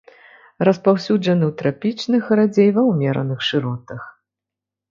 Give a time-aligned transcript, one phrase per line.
[0.67, 4.01] Распаўсюджаны ў трапічных, радзей ва ўмераных шыротах.